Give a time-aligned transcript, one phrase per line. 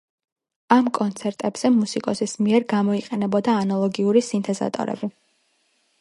[0.75, 5.11] ამ კონცერტებზე მუსიკოსის მიერ გამოიყენებოდა ანალოგური სინთეზატორები.